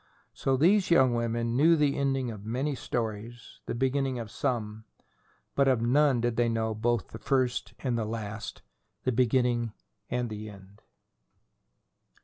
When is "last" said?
7.97-8.63